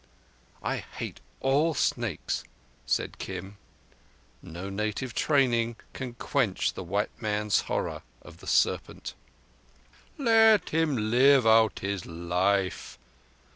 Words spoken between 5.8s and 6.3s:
can